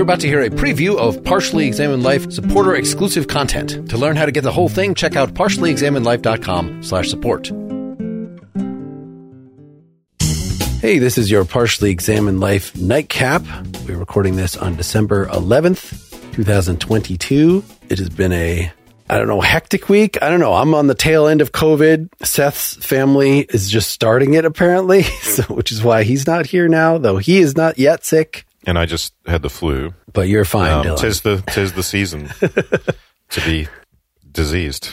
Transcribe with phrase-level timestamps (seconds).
[0.00, 3.90] You're about to hear a preview of Partially Examined Life supporter exclusive content.
[3.90, 7.48] To learn how to get the whole thing, check out partiallyexaminedlife.com slash support.
[10.80, 13.42] Hey, this is your Partially Examined Life nightcap.
[13.86, 17.62] We're recording this on December 11th, 2022.
[17.90, 18.72] It has been a
[19.10, 20.22] I don't know, hectic week.
[20.22, 20.54] I don't know.
[20.54, 22.08] I'm on the tail end of COVID.
[22.24, 26.96] Seth's family is just starting it apparently, so, which is why he's not here now,
[26.96, 28.46] though he is not yet sick.
[28.66, 29.94] And I just had the flu.
[30.12, 30.98] But you're fine, Um, Dylan.
[31.00, 32.28] tis the tis the season
[33.30, 33.68] to be
[34.30, 34.88] diseased.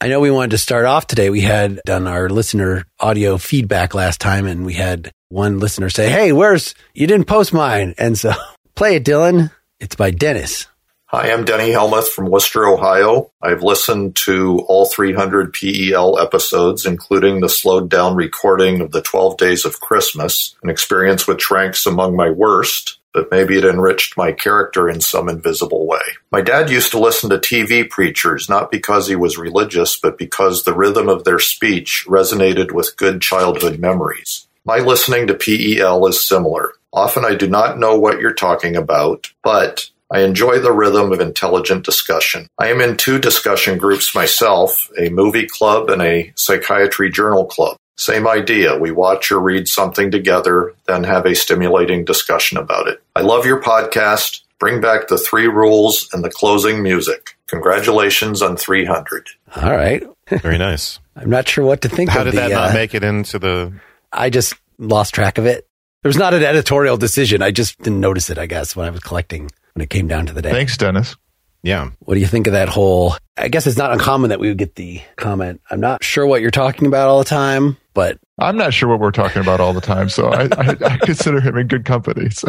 [0.00, 1.30] I know we wanted to start off today.
[1.30, 6.08] We had done our listener audio feedback last time and we had one listener say,
[6.08, 7.94] Hey, where's, you didn't post mine.
[7.98, 8.32] And so
[8.76, 9.50] play it, Dylan.
[9.80, 10.66] It's by Dennis.
[11.10, 13.30] Hi, I'm Denny Helmuth from Wooster, Ohio.
[13.40, 19.38] I've listened to all 300 PEL episodes, including the slowed down recording of the 12
[19.38, 24.32] Days of Christmas, an experience which ranks among my worst, but maybe it enriched my
[24.32, 26.02] character in some invisible way.
[26.30, 30.64] My dad used to listen to TV preachers, not because he was religious, but because
[30.64, 34.46] the rhythm of their speech resonated with good childhood memories.
[34.66, 36.74] My listening to PEL is similar.
[36.92, 41.20] Often I do not know what you're talking about, but I enjoy the rhythm of
[41.20, 42.48] intelligent discussion.
[42.58, 47.76] I am in two discussion groups myself, a movie club and a psychiatry journal club.
[47.96, 48.78] Same idea.
[48.78, 53.02] We watch or read something together, then have a stimulating discussion about it.
[53.16, 54.42] I love your podcast.
[54.58, 57.36] Bring back the three rules and the closing music.
[57.48, 59.28] Congratulations on 300.
[59.56, 60.04] All right.
[60.28, 61.00] Very nice.
[61.16, 63.02] I'm not sure what to think How of did the, that not uh, make it
[63.02, 63.72] into the?
[64.12, 65.66] I just lost track of it.
[66.04, 67.42] It was not an editorial decision.
[67.42, 70.26] I just didn't notice it, I guess, when I was collecting when it came down
[70.26, 70.50] to the day.
[70.50, 71.14] Thanks, Dennis.
[71.62, 73.14] Yeah, What do you think of that whole?
[73.36, 75.60] I guess it's not uncommon that we would get the comment.
[75.70, 79.00] I'm not sure what you're talking about all the time, but I'm not sure what
[79.00, 82.30] we're talking about all the time, so I, I, I consider him in good company.
[82.30, 82.48] So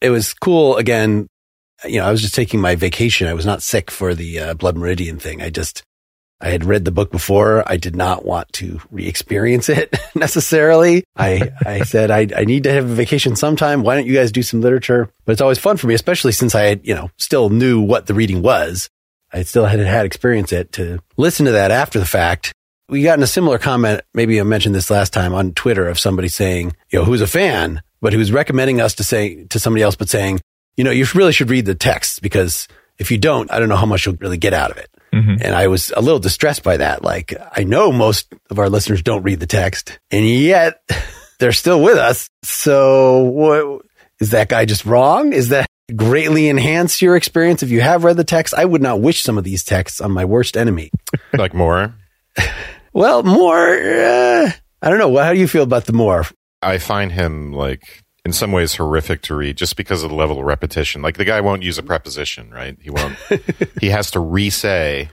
[0.00, 0.76] it was cool.
[0.76, 1.28] Again,
[1.86, 3.26] you know, I was just taking my vacation.
[3.26, 5.42] I was not sick for the uh, Blood Meridian thing.
[5.42, 5.82] I just,
[6.42, 7.62] I had read the book before.
[7.70, 11.04] I did not want to re-experience it necessarily.
[11.16, 13.84] I, I said, I, I need to have a vacation sometime.
[13.84, 15.08] Why don't you guys do some literature?
[15.24, 18.06] But it's always fun for me, especially since I had, you know, still knew what
[18.06, 18.90] the reading was.
[19.32, 22.52] I still had had experience it to listen to that after the fact.
[22.88, 24.02] We got in a similar comment.
[24.12, 27.28] Maybe I mentioned this last time on Twitter of somebody saying, you know, who's a
[27.28, 30.40] fan, but who's recommending us to say to somebody else, but saying,
[30.76, 32.66] you know, you really should read the text because
[32.98, 34.90] if you don't, I don't know how much you'll really get out of it.
[35.12, 37.02] And I was a little distressed by that.
[37.02, 40.82] Like, I know most of our listeners don't read the text and yet
[41.38, 42.28] they're still with us.
[42.42, 43.82] So what
[44.20, 45.32] is that guy just wrong?
[45.32, 48.54] Is that greatly enhance your experience if you have read the text?
[48.54, 50.90] I would not wish some of these texts on my worst enemy.
[51.32, 51.94] like Moore.
[52.92, 54.50] Well, Moore, uh,
[54.80, 55.16] I don't know.
[55.16, 56.26] How do you feel about the Moore?
[56.60, 60.38] I find him like in some ways horrific to read just because of the level
[60.38, 61.02] of repetition.
[61.02, 62.76] Like the guy won't use a preposition, right?
[62.80, 63.16] He won't.
[63.80, 65.10] he has to re-say.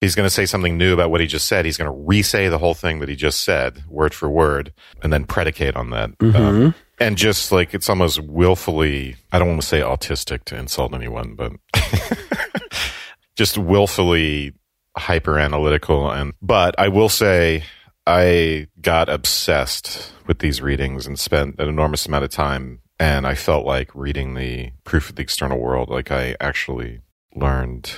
[0.00, 1.64] He's going to say something new about what he just said.
[1.64, 4.72] He's going to re-say the whole thing that he just said, word for word,
[5.02, 6.10] and then predicate on that.
[6.20, 9.16] Um, and just like it's almost willfully.
[9.32, 11.52] I don't want to say autistic to insult anyone, but
[13.36, 14.54] just willfully
[14.96, 16.10] hyper analytical.
[16.10, 17.64] And but I will say
[18.06, 22.80] I got obsessed with these readings and spent an enormous amount of time.
[22.98, 27.00] And I felt like reading the proof of the external world, like I actually
[27.34, 27.92] learned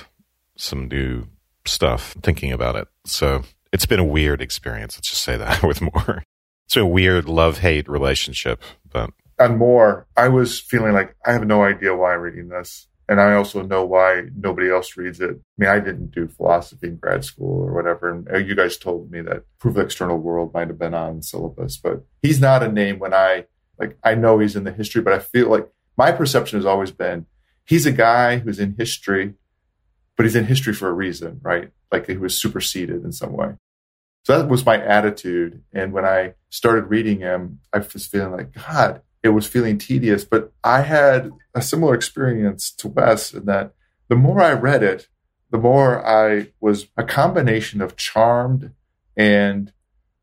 [0.55, 1.25] some new
[1.65, 2.87] stuff thinking about it.
[3.05, 4.97] So it's been a weird experience.
[4.97, 6.23] Let's just say that with Moore.
[6.65, 9.09] It's been a weird love hate relationship, but
[9.39, 12.87] and Moore, I was feeling like I have no idea why I'm reading this.
[13.13, 15.29] And I also know why nobody else reads it.
[15.29, 18.09] I mean, I didn't do philosophy in grad school or whatever.
[18.09, 21.21] And uh, you guys told me that Proof of External World might have been on
[21.21, 23.45] syllabus, but he's not a name when I,
[23.77, 26.89] like, I know he's in the history, but I feel like my perception has always
[26.89, 27.27] been
[27.65, 29.35] he's a guy who's in history,
[30.17, 31.69] but he's in history for a reason, right?
[31.91, 33.53] Like he was superseded in some way.
[34.23, 35.61] So that was my attitude.
[35.71, 40.25] And when I started reading him, I was feeling like, God, it was feeling tedious.
[40.25, 43.73] But I had a similar experience to Wes in that
[44.09, 45.07] the more I read it,
[45.49, 48.71] the more I was a combination of charmed
[49.15, 49.71] and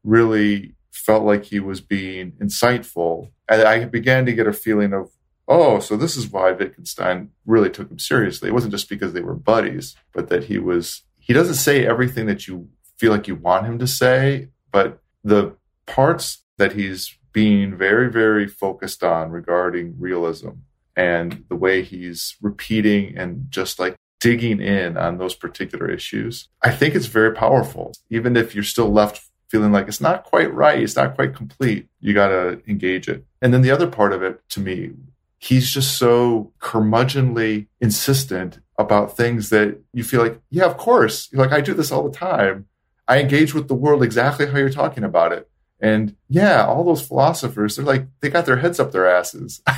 [0.04, 3.30] really felt like he was being insightful.
[3.48, 5.10] And I began to get a feeling of,
[5.48, 8.48] oh, so this is why Wittgenstein really took him seriously.
[8.48, 12.26] It wasn't just because they were buddies, but that he was, he doesn't say everything
[12.26, 12.68] that you
[12.98, 15.56] feel like you want him to say, but the
[15.86, 20.50] parts that he's being very, very focused on regarding realism
[20.96, 26.70] and the way he's repeating and just like digging in on those particular issues, I
[26.70, 27.92] think it's very powerful.
[28.10, 31.88] Even if you're still left feeling like it's not quite right, it's not quite complete,
[32.00, 33.24] you got to engage it.
[33.42, 34.92] And then the other part of it to me,
[35.38, 41.32] he's just so curmudgeonly insistent about things that you feel like, yeah, of course.
[41.32, 42.66] Like I do this all the time.
[43.08, 45.50] I engage with the world exactly how you're talking about it.
[45.80, 49.62] And yeah, all those philosophers, they're like, they got their heads up their asses.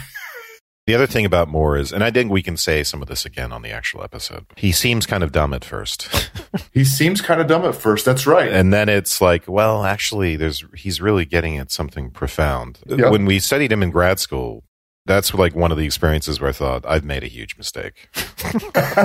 [0.87, 3.25] The other thing about Moore is, and I think we can say some of this
[3.25, 6.09] again on the actual episode, he seems kind of dumb at first.
[6.73, 8.05] he seems kind of dumb at first.
[8.05, 8.51] That's right.
[8.51, 12.81] And then it's like, well, actually, there's he's really getting at something profound.
[12.87, 13.13] Yep.
[13.13, 14.65] When we studied him in grad school,
[15.07, 18.09] that's like one of the experiences where I thought I've made a huge mistake.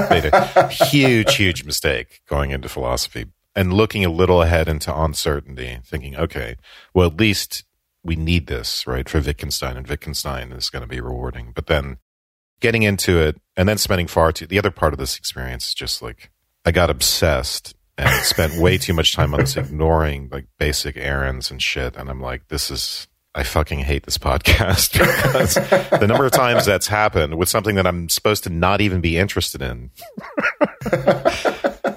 [0.10, 3.28] made a huge, huge mistake going into philosophy
[3.58, 6.58] and looking a little ahead into uncertainty, thinking, okay,
[6.94, 7.64] well, at least
[8.04, 11.54] we need this, right, for Wittgenstein, and Wittgenstein is going to be rewarding.
[11.56, 11.98] But then
[12.60, 15.74] getting into it and then spending far too, the other part of this experience is
[15.74, 16.30] just like,
[16.66, 21.50] I got obsessed and spent way too much time on this, ignoring like basic errands
[21.50, 21.96] and shit.
[21.96, 25.56] And I'm like, this is, I fucking hate this podcast because
[26.00, 29.18] the number of times that's happened with something that I'm supposed to not even be
[29.18, 29.90] interested in.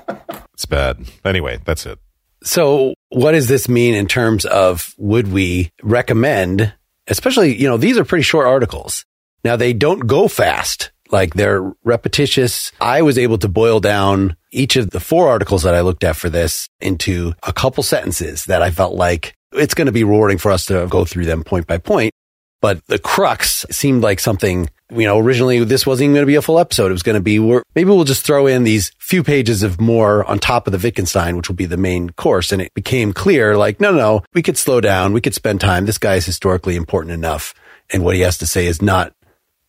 [0.71, 1.05] bad.
[1.25, 1.99] Anyway, that's it.
[2.43, 6.73] So what does this mean in terms of would we recommend,
[7.07, 9.05] especially, you know, these are pretty short articles.
[9.45, 10.91] Now they don't go fast.
[11.11, 12.73] Like they're repetitious.
[12.81, 16.17] I was able to boil down each of the four articles that I looked at
[16.17, 20.39] for this into a couple sentences that I felt like it's going to be rewarding
[20.39, 22.13] for us to go through them point by point.
[22.61, 26.35] But the crux seemed like something, you know, originally this wasn't even going to be
[26.35, 26.91] a full episode.
[26.91, 30.25] It was going to be, maybe we'll just throw in these few pages of Moore
[30.25, 32.53] on top of the Wittgenstein, which will be the main course.
[32.53, 35.13] And it became clear, like, no, no, we could slow down.
[35.15, 35.87] We could spend time.
[35.87, 37.55] This guy is historically important enough.
[37.91, 39.15] And what he has to say is not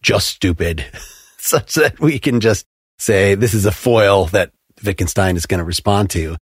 [0.02, 0.86] just stupid,
[1.38, 2.66] such that we can just
[3.00, 4.52] say this is a foil that
[4.84, 6.36] Wittgenstein is going to respond to.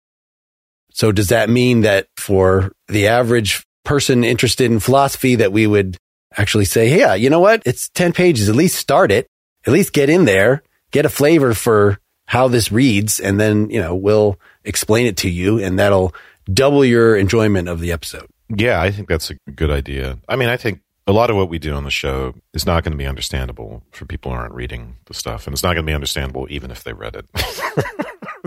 [0.93, 5.97] So does that mean that for the average person interested in philosophy that we would
[6.37, 7.63] actually say, yeah, uh, you know what?
[7.65, 8.49] It's 10 pages.
[8.49, 9.27] At least start it.
[9.67, 10.63] At least get in there,
[10.93, 13.19] get a flavor for how this reads.
[13.19, 16.15] And then, you know, we'll explain it to you and that'll
[16.53, 18.27] double your enjoyment of the episode.
[18.49, 20.19] Yeah, I think that's a good idea.
[20.29, 22.85] I mean, I think a lot of what we do on the show is not
[22.85, 25.47] going to be understandable for people who aren't reading the stuff.
[25.47, 27.27] And it's not going to be understandable even if they read it.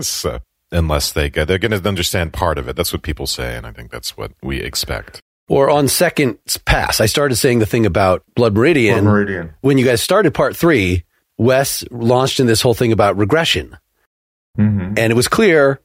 [0.00, 0.40] so
[0.72, 2.76] unless they get, they're going to understand part of it.
[2.76, 3.56] That's what people say.
[3.56, 5.20] And I think that's what we expect
[5.50, 9.02] or on second pass, I started saying the thing about Blood Meridian.
[9.02, 9.54] Blood Meridian.
[9.62, 11.02] When you guys started part three,
[11.38, 13.76] Wes launched in this whole thing about regression.
[14.56, 14.94] Mm-hmm.
[14.96, 15.80] And it was clear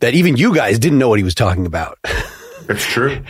[0.00, 1.98] that even you guys didn't know what he was talking about.
[2.66, 3.22] It's true.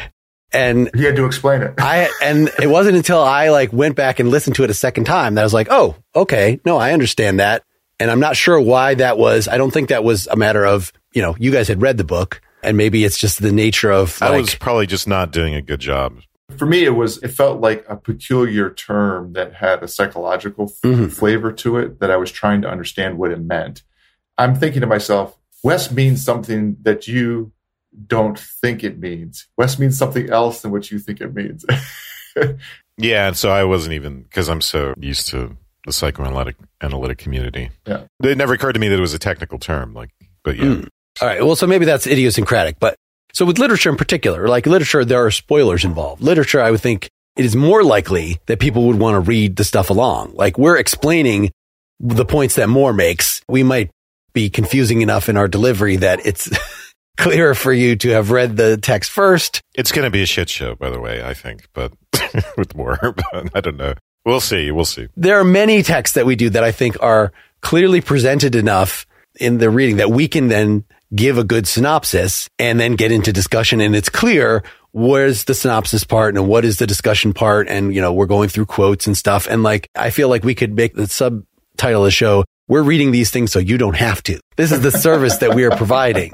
[0.53, 1.75] and he had to explain it.
[1.79, 5.07] I and it wasn't until I like went back and listened to it a second
[5.07, 6.61] time that I was like, "Oh, okay.
[6.65, 7.65] No, I understand that."
[7.99, 9.49] And I'm not sure why that was.
[9.49, 12.05] I don't think that was a matter of, you know, you guys had read the
[12.05, 14.21] book and maybe it's just the nature of.
[14.21, 16.21] Like, I was probably just not doing a good job.
[16.57, 17.23] For me, it was.
[17.23, 21.09] It felt like a peculiar term that had a psychological f- mm-hmm.
[21.09, 23.83] flavor to it that I was trying to understand what it meant.
[24.37, 27.53] I'm thinking to myself, Wes means something that you
[28.07, 29.47] don't think it means.
[29.57, 31.65] Wes means something else than what you think it means.
[32.99, 35.57] yeah, and so I wasn't even because I'm so used to
[35.87, 37.71] the psychoanalytic analytic community.
[37.87, 39.95] Yeah, it never occurred to me that it was a technical term.
[39.95, 40.11] Like,
[40.43, 40.65] but yeah.
[40.65, 40.89] Mm.
[41.21, 41.45] All right.
[41.45, 42.97] Well, so maybe that's idiosyncratic, but
[43.33, 46.23] so with literature in particular, like literature, there are spoilers involved.
[46.23, 49.65] Literature, I would think it is more likely that people would want to read the
[49.65, 50.35] stuff along.
[50.35, 51.51] Like we're explaining
[52.01, 53.43] the points that Moore makes.
[53.49, 53.91] We might
[54.33, 56.49] be confusing enough in our delivery that it's
[57.17, 59.61] clearer for you to have read the text first.
[59.75, 61.93] It's going to be a shit show, by the way, I think, but
[62.57, 63.95] with Moore, but I don't know.
[64.25, 64.71] We'll see.
[64.71, 65.09] We'll see.
[65.17, 69.07] There are many texts that we do that I think are clearly presented enough
[69.41, 73.33] in the reading that we can then give a good synopsis and then get into
[73.33, 73.81] discussion.
[73.81, 77.69] And it's clear where's the synopsis part and what is the discussion part.
[77.69, 79.47] And, you know, we're going through quotes and stuff.
[79.49, 82.45] And like, I feel like we could make the subtitle of the show.
[82.69, 84.41] We're reading these things so you don't have to.
[84.57, 86.33] This is the service that we are providing.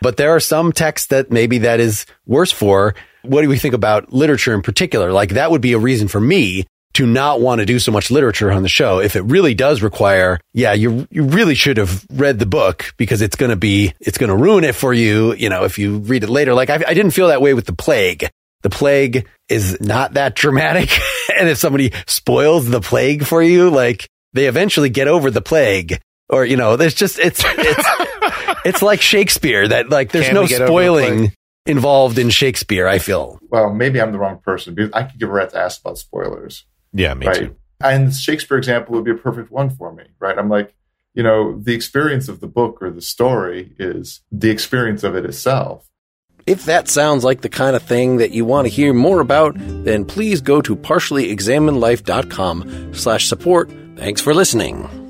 [0.00, 2.94] But there are some texts that maybe that is worse for.
[3.22, 5.10] What do we think about literature in particular?
[5.12, 8.10] Like that would be a reason for me to not want to do so much
[8.10, 12.06] literature on the show if it really does require, yeah, you, you really should have
[12.10, 15.34] read the book because it's going to be, it's going to ruin it for you.
[15.34, 17.66] You know, if you read it later, like I, I didn't feel that way with
[17.66, 18.28] the plague.
[18.62, 20.90] the plague is not that dramatic.
[21.36, 26.00] and if somebody spoils the plague for you, like they eventually get over the plague
[26.28, 27.88] or, you know, there's just, it's, it's,
[28.64, 31.32] it's like Shakespeare that like there's Can no we get over the spoiling
[31.66, 32.86] involved in Shakespeare.
[32.86, 33.38] I feel.
[33.48, 36.64] Well, maybe I'm the wrong person because I could give a rat's ass about spoilers.
[36.94, 37.36] Yeah, me right.
[37.36, 37.56] too.
[37.82, 40.38] And the Shakespeare example would be a perfect one for me, right?
[40.38, 40.74] I'm like,
[41.12, 45.26] you know, the experience of the book or the story is the experience of it
[45.26, 45.90] itself.
[46.46, 49.56] If that sounds like the kind of thing that you want to hear more about,
[49.56, 53.70] then please go to partiallyexaminedlife.com slash support.
[53.96, 55.03] Thanks for listening.